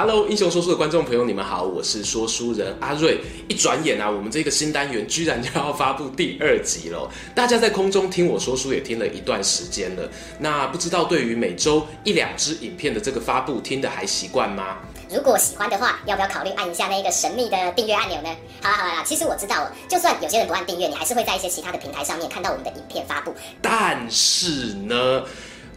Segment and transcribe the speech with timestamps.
[0.00, 3.20] Hello，英雄说书的观众朋友，你们好，我是说书人阿瑞。
[3.48, 7.06] 一转眼啊，我们这个新单元居然就要发布第二集了。
[7.34, 14.78] 大家在空中听我说书也听了一段时间了，那不知道对于每周一两支影片的这个发布，听得还习惯吗？
[15.10, 18.34] 如果喜欢的话，要不要考虑按一下那个神秘的订阅按钮呢？
[18.62, 23.34] 好啦好啦，其实我知道，就算有些人不按订阅，你还是会在一些其他的平台上面看到我们的影片发布。
[23.60, 25.24] 但是呢？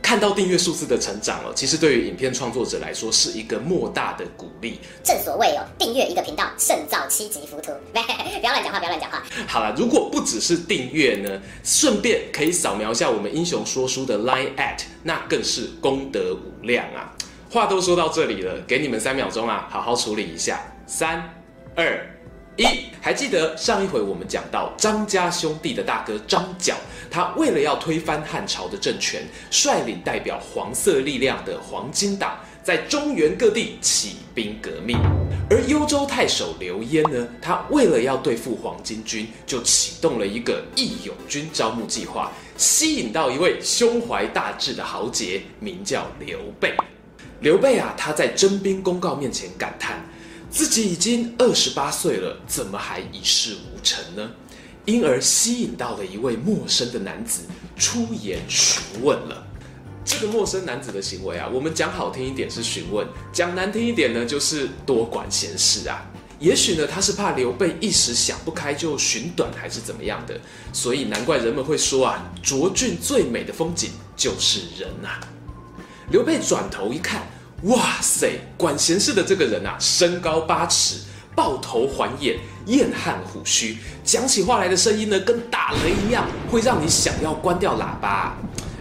[0.04, 4.80] 看到订阅数字的成长哦，其实对于影片创作者来说是一个莫大的鼓励。
[5.02, 7.72] 正所谓哦，订阅一个频道胜造七级浮屠。
[7.94, 7.98] 不
[8.46, 9.24] 要乱讲话，不要乱讲话。
[9.48, 17.16] 好了，如果不只是订阅呢，顺便可以扫描一下我们英雄说书的 Line at，那更是功德无量啊！
[17.50, 20.62] 话都说到这里了，给你们三秒钟啊，好好处理一下。
[20.86, 21.34] 三、
[21.76, 22.13] 二。
[22.56, 22.66] 一，
[23.02, 26.76] 还记得上一回我们讲到张家兄弟的大哥张角，
[27.10, 35.00] 他为了要推翻汉朝的政权，率领代表黄色力量的黄巾党，在中原各地起兵革命。
[35.50, 46.72] 而幽州太守刘焉呢，他为了要对付黄巾军，就启动了一个义勇军招募计划，吸引到一位胸怀大志的豪杰，名叫刘备。
[47.42, 50.06] 刘备啊，他在征兵公告面前感叹。
[50.54, 54.30] 自己已经二十八岁了，怎么还一事无成呢？
[54.86, 57.42] 因而吸引到了一位陌生的男子
[57.76, 59.48] 出言询问了。
[60.06, 66.06] 这个陌生男子的行为啊，我们讲好听一点是询问，讲难听一点呢，就是多管闲事啊。
[66.38, 70.40] 也许呢，他是怕刘备一时想不开就寻短，还是怎么样的，
[70.72, 75.20] 所以难怪人们会说啊，卓郡最美的风景就是人呐、啊。
[76.12, 77.28] 刘备转头一看。
[77.64, 80.98] 哇塞，管闲事的这个人啊，身高八尺，
[81.34, 88.36] 豹头环眼，燕汉虎须，讲起话来的声音呢，跟打雷一样，会让你想要关掉喇叭。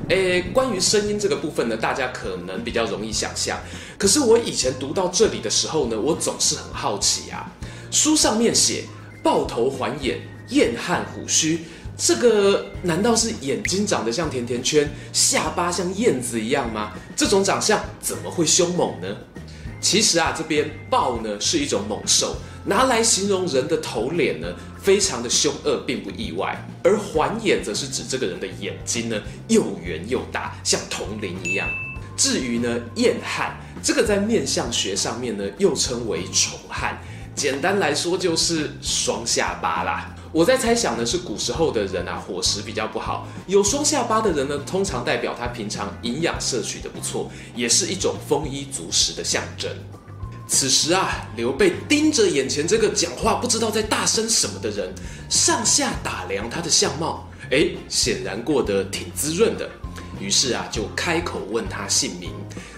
[0.08, 3.60] 诶，关于声音这个部分呢，大家可能比较容易想象。
[3.96, 7.48] 可是我以前读到这里的时候呢，我总是很好奇啊。
[7.92, 8.86] 书上面写
[9.22, 11.60] 豹头环眼，燕汉虎须。
[12.04, 16.90] 这个难道是眼睛长得像甜甜圈，下巴像燕子一样吗？
[17.14, 19.06] 这种长相怎么会凶猛呢？
[19.80, 24.48] 其实啊，这边豹呢是一种猛兽，拿来形容人的头脸呢，
[24.82, 26.68] 非常的凶恶，并不意外。
[26.82, 31.68] 而环眼则是指这个人的眼睛呢，又圆又大，像铜铃一样。
[32.16, 37.00] 至于呢，燕汉这个在面相学上面呢，又称为丑汉，
[37.36, 40.12] 简单来说就是双下巴啦。
[40.32, 49.70] 我在猜想呢，是古时候的人啊，伙食比较不好，有双下巴的人呢，通常代表他平常营养摄取的不错，也是一种丰衣足食的象征。
[50.48, 54.94] 此时啊，刘备盯着眼前这个讲话不知道在大声什么的人，
[55.28, 59.68] 上下打量他的相貌，哎，显然过得挺滋润的。
[60.18, 62.30] 于是啊，就开口问他姓名，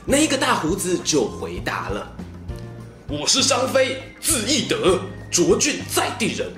[0.04, 2.12] 那一个大胡子就回答了
[3.08, 4.98] ：“我是张飞，字翼德，
[5.30, 6.50] 涿郡在地人。”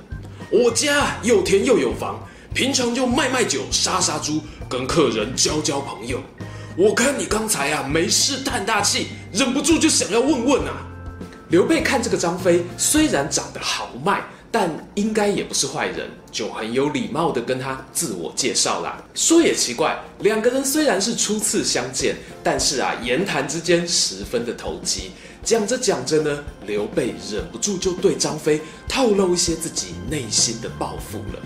[0.50, 2.20] 我家又田又有房，
[2.54, 6.20] 平常就卖卖酒、杀杀猪，跟客人交交朋友。
[6.76, 10.86] 我看你刚才啊没事叹大气，忍不住就想要问问啊。
[11.48, 14.22] 刘备看这个张飞虽然长得豪迈，
[14.58, 19.04] 但应该也不是坏人，就很有礼貌地跟他自我介绍啦。
[19.14, 25.10] 说也奇怪，两个人虽然是初次相见，但是啊言谈之间十分的投机。
[25.44, 28.58] 讲着讲着呢，刘备忍不住就对张飞
[28.88, 31.42] 透露一些自己内心的抱负了。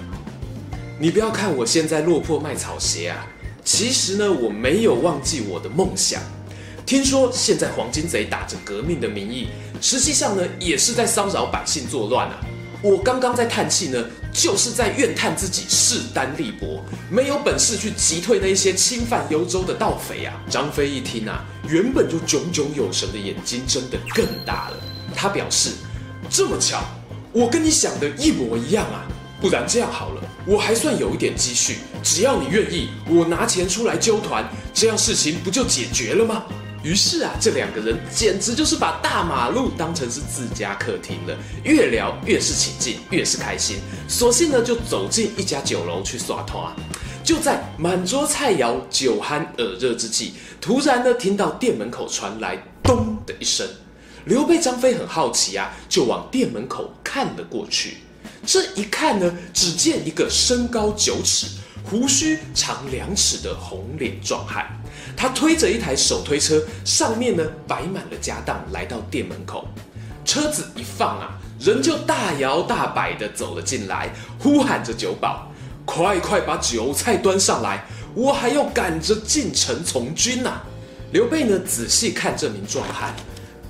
[1.00, 3.26] 你不要看我现在落魄卖草鞋啊，
[3.64, 6.22] 其实呢，我没有忘记我的梦想。
[6.86, 9.48] 听说现在黄金贼打着革命的名义，
[9.80, 12.38] 实际上呢，也是在骚扰百姓作乱啊。
[12.82, 14.02] 我刚刚在叹气呢，
[14.32, 20.34] 就是在怨叹自己势单力薄，没有本事去击退那些侵犯幽州的盗匪啊！
[20.48, 24.76] 张飞一听啊，原本就炯炯有神的眼睛睁得更大了。
[25.14, 25.72] 他表示
[26.30, 26.82] ：“这么巧，
[27.32, 29.04] 我跟你想的一模一样啊！
[29.42, 36.44] 不然这样好了，我还算有一点积蓄，只要你愿意，我拿钱出来揪团，这样事情不就解决了吗？”
[36.82, 43.78] 于是啊，这两个人简直就是把大马路当成是自家客厅了，越聊越是起劲，越是开心。
[44.08, 46.74] 索性呢，就走进一家酒楼去耍团。
[47.22, 53.68] 就在满桌菜肴、酒酣耳热之际，突然呢，听到店门口传来“咚”的一声。
[54.24, 57.98] 刘备、张飞很好奇啊，就往店门口看了过去。
[58.46, 61.46] 这一看呢，只见一个身高九尺、
[61.84, 64.66] 胡须长两尺的红脸壮汉，
[65.16, 69.66] 他推着一台手推车，上面呢摆满了家当，来到店门口。
[70.24, 75.50] 车子一放啊，人就大摇大摆地走了进来，呼喊着酒保
[75.84, 77.84] ：“快快把酒菜端上来，
[78.14, 80.60] 我还要赶着进城从军呐！”
[81.12, 83.12] 刘备呢，仔细看这名壮汉，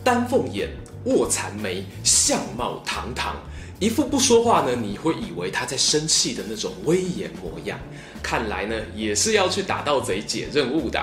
[0.05, 0.69] 丹凤眼，
[1.05, 3.37] 卧蚕眉，相貌堂堂，
[3.81, 7.81] 一副不说话呢，你会以为他在生气的那种威严模样。
[8.23, 11.03] 看来呢，也是要去打盗贼解任务的。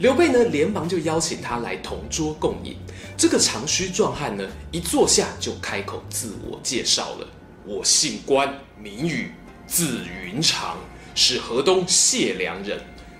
[0.00, 2.76] 刘备呢，连忙就邀请他来同桌共饮。
[3.16, 7.26] 这个长须壮汉呢，一坐下就开口自我介绍了
[7.64, 9.32] ：“我姓关，名羽，
[9.66, 10.76] 字云长，
[11.14, 12.78] 是河东解良人。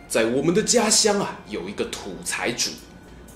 [0.08, 2.68] 在我们的家乡啊，有一个土财主，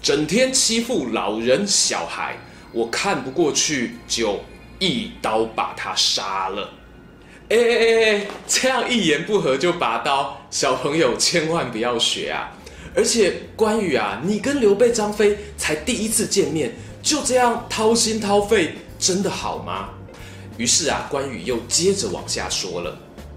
[0.02, 2.36] 整天欺负老人小孩，
[2.70, 4.40] 我看不过去，就
[4.86, 6.70] 一刀把他杀了。”
[7.50, 12.50] 哎哎哎哎，这样一言不合就拔刀，小朋友千万不要学啊！
[12.96, 16.72] 而且关羽啊，你跟刘备、张飞才第一次见面，
[17.02, 19.90] 就这样掏心掏肺，真的好吗？
[20.56, 22.96] 于是啊，关羽又接着往下说了：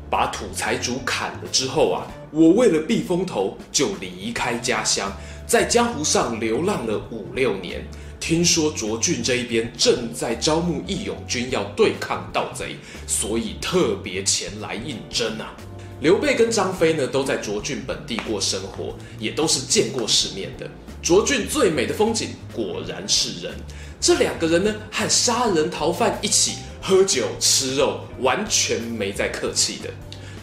[0.09, 5.11] 把土财主砍了之后啊，我为了避风头，就离开家乡，
[5.45, 7.85] 在江湖上流浪了五六年。
[8.27, 12.75] 听说卓俊这一边正在招募义勇军，要对抗盗贼，
[13.07, 15.55] 所以特别前来应征啊。
[16.01, 20.69] 刘备跟张飞呢，都在涿郡本地过生活，也都是见过世面的。
[21.01, 23.55] 卓俊最美的风景果然是人。
[24.01, 29.89] 这两个人呢，和杀人逃犯一起喝酒吃肉，完全没在客气的。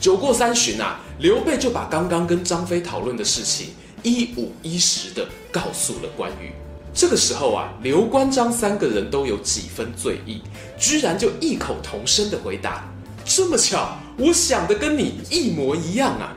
[0.01, 6.51] 酒过三巡啊，刘备就把刚刚跟张飞讨论的事情一五一十的告诉了关羽。
[6.95, 10.41] 这个时候啊，刘关张三个人都有几分醉意，
[10.79, 12.89] 居然就异口同声的回答
[13.27, 16.33] ：“这么巧。”我想的跟你一模一样啊！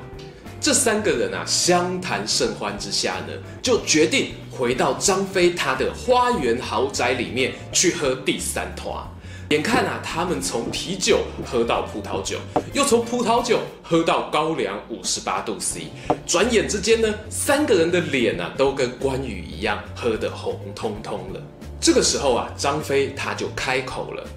[0.59, 9.07] 这三个人啊，相谈甚欢之下呢，就决定回到张飞他的花园豪宅里面去喝第三团。
[9.49, 12.37] 眼看啊，他们从啤酒喝到葡萄酒，
[12.73, 15.87] 又从葡萄酒喝到高粱五十八度 C，
[16.25, 21.41] 转眼之间呢，三个人的脸啊，都跟关羽一样喝得红彤彤了。
[21.79, 24.27] 这个时候啊，张飞他就开口了：“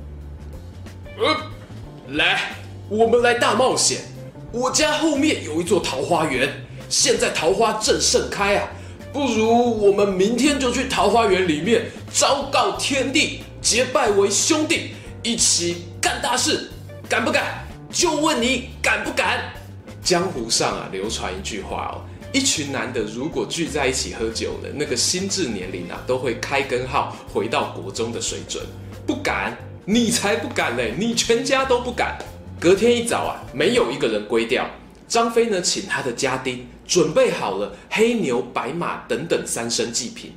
[1.18, 1.36] 呃，
[2.16, 2.40] 来。”
[2.90, 4.00] 我们来大冒险！
[4.50, 6.52] 我家后面有一座桃花源，
[6.88, 8.68] 现在桃花正盛开啊！
[9.12, 14.90] 不如我们明天就去桃花源里面昭告天地，结拜为兄弟，
[15.22, 16.70] 一起干大事，
[17.06, 17.66] 敢不敢？
[17.90, 19.52] 就问你敢不敢？
[20.02, 22.00] 江湖上啊，流传一句话哦，
[22.32, 28.64] 一群男的如果聚在一起喝酒了，那个心智年龄啊，都会开根号回到国中的水准。
[29.06, 29.54] 不敢？
[29.84, 30.94] 你才不敢嘞！
[30.96, 32.16] 你全家都不敢。
[32.58, 34.66] 隔天一早啊，没有一个人归掉。
[35.06, 40.32] 张飞呢，请他的家丁准备好了黑牛、白马等等三牲祭品，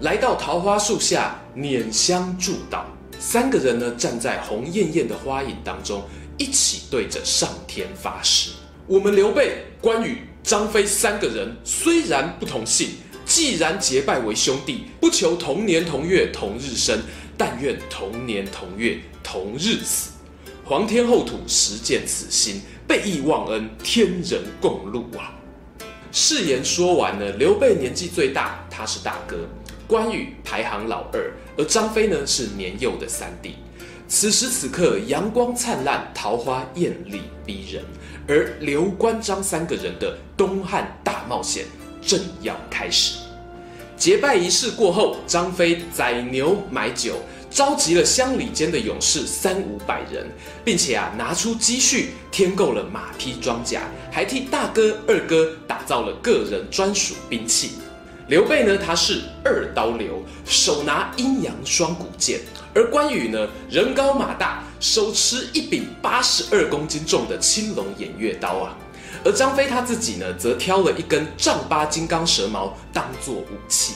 [0.00, 2.82] 来到桃花树下拈香祝祷。
[3.18, 6.02] 三个人呢，站在红艳艳的花影当中，
[6.36, 8.50] 一起对着上天发誓：
[8.86, 12.90] 我们刘备、关羽、张飞三个人虽然不同姓，
[13.24, 17.00] 既然结拜为兄弟，不求同年同月同日生，
[17.36, 20.12] 但愿同年同月同日死。
[20.64, 25.34] 皇天厚土，实践此心，备义忘恩，天人共戮啊！
[26.12, 29.36] 誓言说完呢，刘备年纪最大，他是大哥；
[29.88, 33.56] 关羽排行老二，而张飞呢是年幼的三弟。
[34.06, 37.82] 此时此刻，阳光灿烂，桃花艳丽逼人，
[38.28, 41.64] 而刘关张三个人的东汉大冒险
[42.02, 43.18] 正要开始。
[43.96, 47.14] 结拜仪式过后，张飞宰牛买酒。
[47.50, 50.26] 召集了乡里间的勇士三五百人，
[50.62, 57.70] 并且啊拿出积蓄添购了马匹装甲，还替大哥二哥打造了个人专属兵器。
[58.28, 62.38] 刘备呢，他是二刀流，手拿阴阳双股剑；
[62.74, 68.76] 而关羽呢，人高马大，手持一柄八十二公斤重的青龙偃月刀啊。
[69.24, 73.94] 而张飞他自己呢，则挑了一根丈八金刚蛇矛当做武器。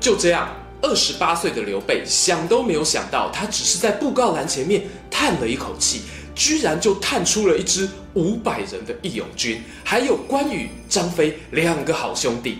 [0.00, 0.48] 就这样。
[0.84, 6.02] 二十八岁的刘备想都没有想到，他只是在布告栏前面叹了一口气，
[6.34, 12.58] 居然就探出了一支五百人的义勇军，还有关羽、张飞两个好兄弟。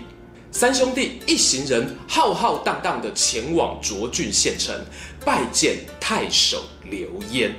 [0.55, 4.71] 三兄弟一行人浩浩荡荡地前往涿郡县城，
[5.25, 7.55] 拜见太守刘焉。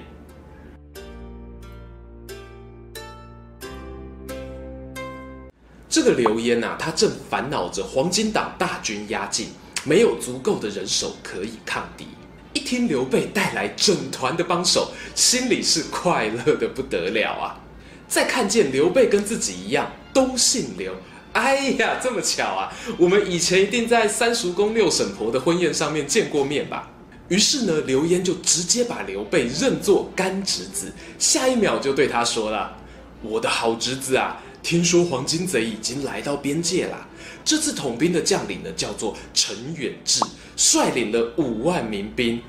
[5.89, 9.49] 这个刘焉呐，他正烦恼着黄金党大军压境。
[9.83, 12.07] 没有足够的人手可以抗敌，
[12.55, 17.61] 一听刘备带来整团的帮手，心里是快乐的不得了啊！
[18.09, 20.95] 再看见刘备跟自己一样都姓刘，
[21.37, 22.73] 哎呀，这么巧啊！
[22.97, 26.89] 我们以前一定在三叔公六婶婆的婚宴上面见过面吧？
[27.29, 32.77] 于是呢，刘焉就直接把刘备认作干侄子，下一秒就对他说了
[33.21, 37.09] ：“我的好侄子啊，听说黄巾贼已经来到边界了，
[37.45, 40.21] 这次统兵的将领呢，叫做陈远志，
[40.57, 42.41] 率领了五万民兵，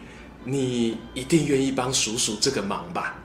[0.44, 3.20] 你一定愿意帮叔叔这个忙吧？”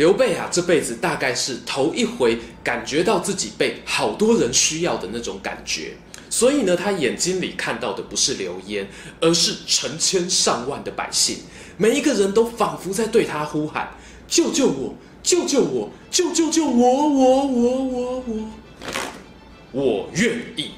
[0.00, 5.92] 刘备啊，这辈子大概是头一回感觉到自己被好多人需要的那种感觉。
[6.30, 8.88] 所以呢，他眼睛里看到的不是刘焉，
[9.20, 11.40] 而是成千上万的百姓，
[11.76, 13.90] 每一个人都仿佛在对他呼喊
[14.26, 14.94] ：“救救我！
[15.22, 15.90] 救救我！
[16.10, 17.08] 救救救我！
[17.10, 18.50] 我我我我，
[19.72, 20.70] 我愿意。”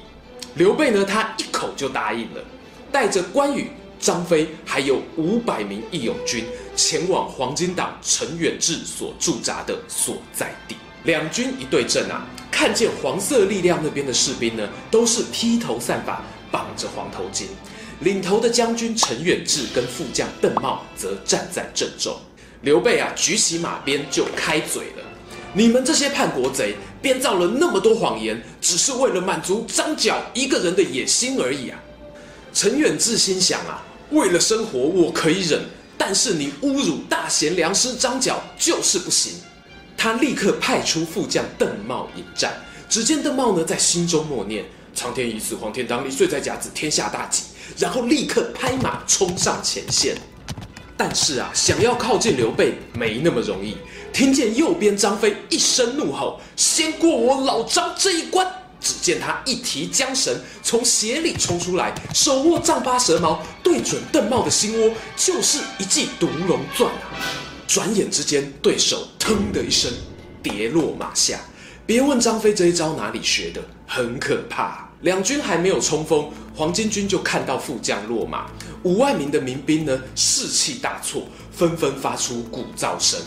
[0.55, 2.43] 刘备呢，他一口就答应了，
[2.91, 6.43] 带着关羽、张飞还有五百名义勇军，
[6.75, 10.75] 前往黄金党陈远志所驻扎的所在地。
[11.03, 17.43] 两军一对阵啊，看见黄色力量那边的士兵呢，都是披头散发，绑着黄头巾。
[17.99, 22.15] 领头的将军陈远志跟副将邓茂则站在阵中。
[22.61, 25.03] 刘备啊，举起马鞭就开嘴了
[25.53, 31.77] ：“你们这些叛国贼，编造了那么多谎言，只是为了满足张角一个人的野心而已啊！”
[32.53, 35.61] 陈远志心想啊，为了生活我可以忍，
[35.97, 39.33] 但是你侮辱大贤良师张角就是不行。
[39.95, 42.53] 他立刻派出副将邓茂迎战。
[42.89, 47.43] 只见邓茂呢，在心中默念：“苍天已死，黄天当立，岁在甲子，天下大吉。”
[47.77, 50.15] 然后立刻拍马冲上前线。
[50.95, 53.77] 但是啊，想要靠近刘备没那么容易。
[54.11, 58.45] 听见右边张飞一声怒吼：“先过我老张这一关！”
[58.83, 67.23] 只见他一提缰绳，从鞋里冲出来，手握丈八蛇矛，对准邓茂的心窝，就是一记毒龙钻啊！
[67.65, 69.89] 转眼之间，对手腾的一声
[70.43, 71.39] 跌落马下。
[71.85, 74.89] 别问张飞这一招哪里学的，很可怕。
[75.01, 78.45] 两军还没有冲锋，黄巾军就看到副将落马，
[78.83, 83.19] 五万名的民兵呢士气大挫，纷纷发出鼓噪声。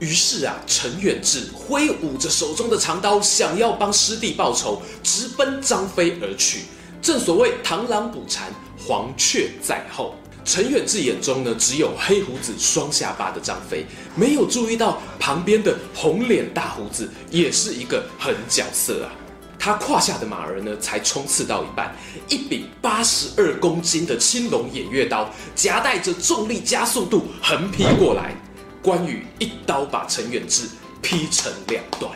[0.00, 6.62] 于是啊，陈远志挥舞着手中的长刀，想要帮师弟报仇，直奔张飞而去。
[7.00, 10.14] 正所谓螳螂捕蝉，黄雀在后。
[10.44, 19.12] 陈远志眼中呢，只有黑胡子、双下巴的张飞，没有注意到旁边的红脸大胡子也是一个狠角色啊。
[19.58, 21.96] 他胯下的马儿呢，才冲刺到一半，
[22.28, 28.36] 一柄八十二公斤的青龙偃月刀夹带着重力加速度横劈过来，
[28.84, 30.68] 关羽一刀把陈远志
[31.00, 32.12] 劈成两段。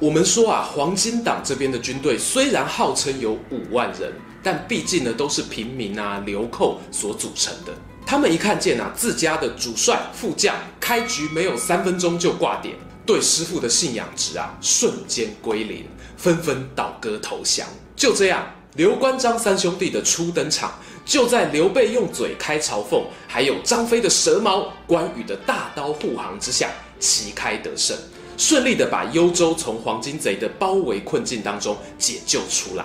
[0.00, 4.10] 我们说啊，黄金党这边的军队虽然号称有五万人。
[4.40, 7.72] 但毕竟呢，都是平民啊、流寇所组成的。
[8.06, 15.84] 他们一看见啊，自家的主帅、副将开局没有三分钟就挂点，对师傅的信仰值啊，瞬间归零，
[16.16, 17.66] 纷纷倒戈投降。
[17.96, 18.46] 就这样，
[18.76, 27.96] 刘关张三兄弟的初登场，就在刘备用嘴开嘲讽，还有张飞的蛇矛、关羽的大刀护航之下，旗开得胜，
[28.36, 32.84] 顺利的把幽州从黄巾贼的包围困境当中解救出来。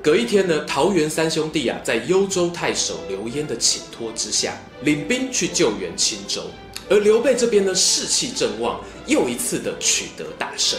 [0.00, 6.42] 隔一天呢，桃园三兄弟啊，在幽州太守刘焉的请托之下，领兵去救援青州。
[6.88, 10.78] 而刘备这边呢，士气正旺，又一次的取得大胜。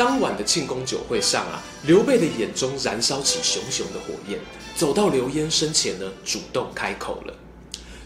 [0.00, 4.40] 当晚的庆功酒会上啊，刘备的眼中燃烧起熊熊的火焰，
[4.74, 7.34] 走到刘焉身前呢，主动开口了：“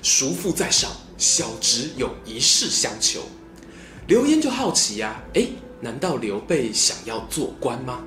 [0.03, 3.21] 叔父在上，小侄有一事相求。”
[4.09, 8.03] 刘焉就好奇呀、啊，诶，难道刘备想要做官吗？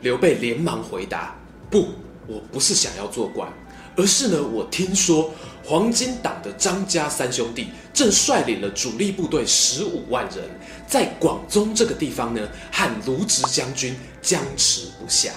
[0.00, 1.36] 刘备连忙回答。
[1.70, 1.88] 不，
[2.26, 3.52] 我不是想要做官，
[4.00, 5.30] 而是呢，我听说
[5.62, 10.38] 黄金党的张家三兄弟正率领了主力部队十五万人，
[10.86, 12.40] 在广宗这个地方呢，
[12.72, 15.32] 和卢植将军僵持不下。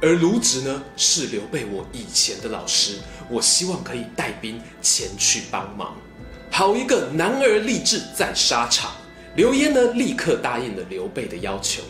[0.00, 2.96] 而卢植呢，是刘备我以前的老师，
[3.28, 5.94] 我希望可以带兵前去帮忙。
[6.50, 8.92] 好一个男儿立志在沙场，
[9.34, 11.82] 刘焉呢，立刻答应了刘备的要求。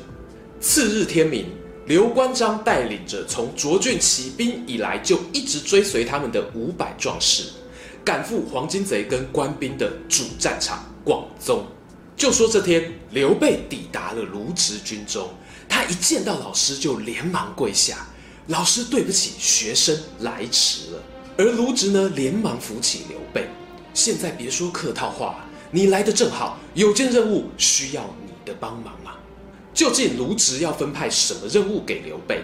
[0.60, 1.46] 次日天明。
[1.86, 7.44] 刘关张带领着从涿郡起兵以来就一直追随他们的五百壮士，
[8.04, 11.64] 赶赴黄巾贼跟官兵的主战场广宗。
[12.16, 15.30] 就说这天，刘备抵达了卢植军中，
[15.68, 18.08] 他一见到老师就连忙跪下
[18.48, 21.02] ：“老师，对不起，学生来迟了。”
[21.38, 23.48] 而卢植呢，连忙扶起刘备
[23.94, 29.15] ：“现在别说客套话，你来的正好，有件任务需要你的帮忙啊。”
[29.76, 32.42] 究竟卢植要分派什么任务给刘备？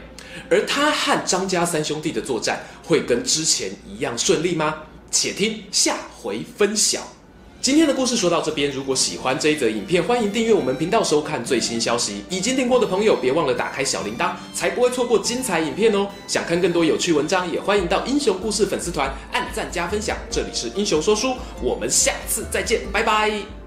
[0.50, 4.82] 而他和张家三兄弟的作战会跟之前一样顺利吗？
[5.10, 7.00] 且听下回分晓。
[7.62, 12.22] 今天的故事说到这边，如果喜欢这一则影片，欢迎订阅我们频道收看最新消息。
[12.28, 16.08] 已经订过的朋友，别忘了打开小铃铛，才不会错过精彩影片哦。
[16.26, 20.16] 想看更多有趣文章，也欢迎到英雄故事粉丝团按赞加分享。
[20.30, 23.61] 这里是英雄说书，我们下次再见，拜拜。